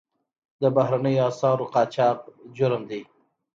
[0.61, 2.19] د بهرنیو اسعارو قاچاق
[2.57, 3.01] جرم دی